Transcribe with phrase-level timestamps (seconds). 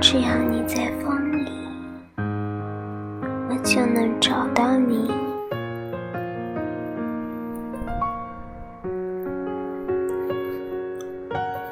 [0.00, 1.50] 只要你在风里，
[3.50, 5.10] 我就能找到你。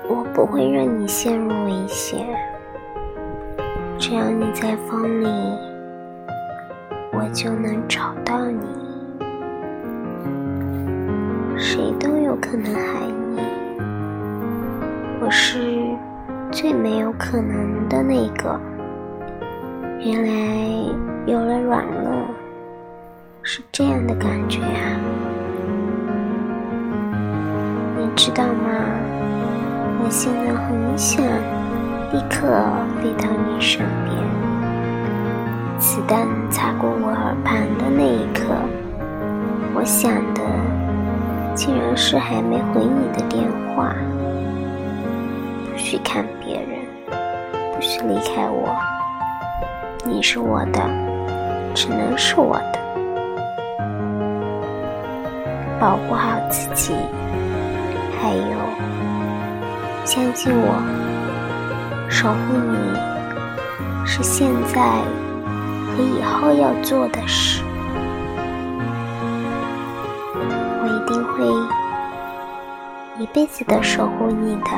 [0.09, 2.27] 我不会让你陷入危险，
[3.97, 5.29] 只要你在风里，
[7.13, 8.67] 我就能找到你。
[11.57, 12.75] 谁都有可能
[16.57, 18.59] 最没有可能的那个。
[20.01, 20.33] 原来
[21.27, 22.11] 有了软肋，
[23.43, 24.97] 是这样的感觉啊！
[27.99, 28.73] 你知道吗？
[30.03, 31.23] 我现在很想
[32.11, 32.47] 立刻
[33.03, 34.17] 飞到你身边。
[35.79, 38.47] 子弹擦过我耳畔的那一刻，
[39.75, 40.41] 我想的
[41.55, 43.95] 竟然是还没回你的电话。
[45.89, 46.81] 去看别人，
[47.73, 48.77] 不许离开我。
[50.05, 50.81] 你是我的，
[51.77, 52.79] 只能是我的。
[55.79, 56.93] 保护好自己，
[58.21, 58.57] 还有。
[60.05, 60.75] 相信我，
[62.11, 62.77] 守护你
[64.05, 64.81] 是现在
[65.93, 67.63] 和以后要做的事。
[70.83, 71.47] 我一定会
[73.23, 74.71] 一辈子的守护你的。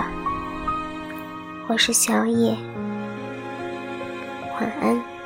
[1.70, 2.56] 我是小野，
[4.58, 5.17] 晚安。